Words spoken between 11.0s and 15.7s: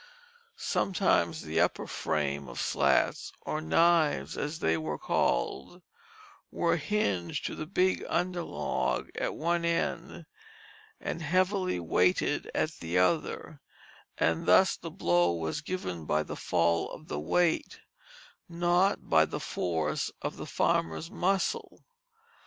heavily weighted at the other, and thus the blow was